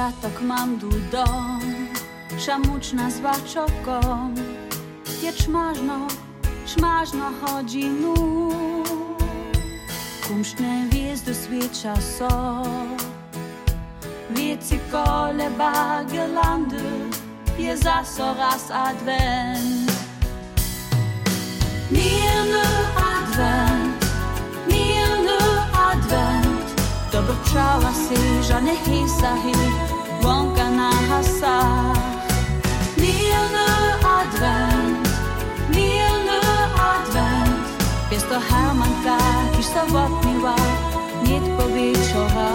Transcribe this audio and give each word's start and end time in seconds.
Światok 0.00 0.42
mam 0.42 0.78
dom, 1.12 1.60
szamuczna 2.38 3.10
z 3.10 3.20
waczoką. 3.20 4.34
Jeczmażno, 5.22 6.06
szmażno 6.66 7.24
chodzi 7.40 7.90
nu. 7.90 8.14
Kumszne 10.28 10.88
wjezdu 10.90 11.30
świeća 11.34 11.94
so. 11.96 12.62
Wieci 14.30 14.78
kole 14.92 15.50
bagelandy, 15.50 17.10
je 17.58 17.76
zaso 17.76 18.34
raz 18.34 18.70
advent. 18.70 19.92
Mirny 21.90 22.62
advent, 22.96 24.04
mirny 24.68 25.38
advent. 25.90 26.80
Dobro 27.12 27.34
čava 27.52 27.92
si, 27.92 28.42
žane 28.48 28.74
hisahi, 28.86 29.52
vonka 30.22 30.70
na 30.70 30.90
hasách. 31.08 31.98
Milner 33.00 33.98
advent, 34.04 35.04
milner 35.72 36.52
advent, 36.76 37.64
piesto 38.08 38.36
harmanka, 38.36 39.18
kýž 39.56 39.66
sa 39.72 39.82
vapniva, 39.88 40.56
niet 41.24 41.44
povičová. 41.56 42.52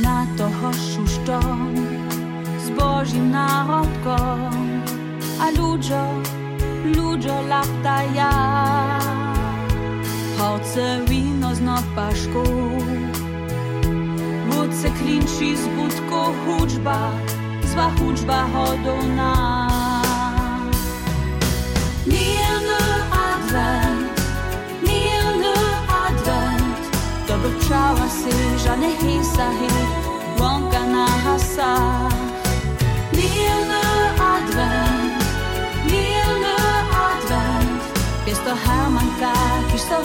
Na 0.00 0.24
toho 0.38 0.72
šuštom, 0.72 1.76
s 2.56 2.66
Božím 2.72 3.28
náhodkom, 3.34 4.39
palce 10.40 11.04
víno 11.04 11.52
s 11.52 11.60
nadpáškou. 11.60 12.80
Vúce 14.48 14.88
klinčí 14.96 15.52
z 15.52 15.68
budkou 15.76 16.32
hudba, 16.48 17.12
zva 17.68 17.92
hudba 18.00 18.48
hodovná. 18.48 19.36
Milný 22.08 22.84
advent, 23.12 24.16
milný 24.80 25.60
advent, 25.92 26.80
to 27.28 27.36
by 27.36 27.50
čala 27.68 28.06
si, 28.08 28.32
žane 28.64 28.96
hysahy, 28.96 29.68
vonka 30.40 30.80
na 30.88 31.04
hasách. 31.28 32.16
Milný 33.12 33.84
advent, 34.16 35.20
milný 35.84 36.56
advent, 36.88 37.80
piesto 38.24 38.56
harmanka, 38.56 39.34
kiš 39.70 39.82
to 39.90 39.98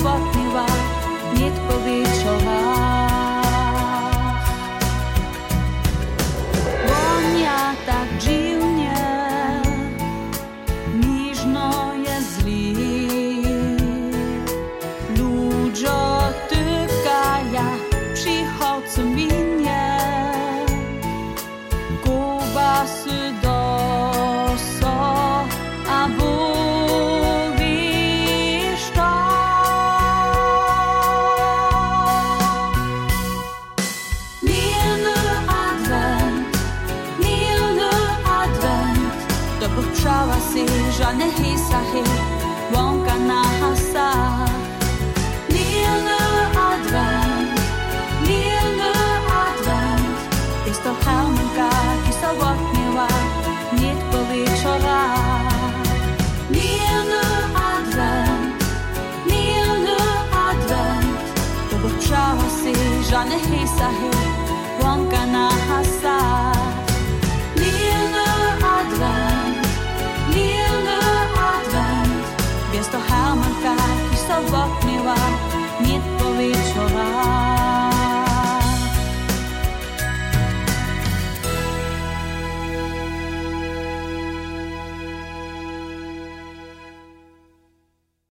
Pochrzała 39.76 40.36
si 40.54 40.66
żadne 40.98 41.26
hisahy 41.32 42.04
Łąka 42.76 43.18
na 43.18 43.44
hasach 43.44 44.50
Mirny 45.50 46.18
advent, 46.72 47.62
mirny 48.22 48.92
advent 49.46 50.18
Jest 50.68 50.84
to 50.84 50.94
Hermanka, 51.06 51.70
ki 52.06 52.14
sobotniła 52.14 53.08
Nie 53.82 53.96
po 54.12 54.34
wieczorach 54.34 55.54
Mirny 56.50 57.22
advent, 57.56 58.64
mirny 59.26 59.98
advent 60.50 61.26
pochrzała 61.86 62.50
si 62.64 62.74
żadne 63.10 63.40
hisahy 63.40 64.25
of 74.36 74.85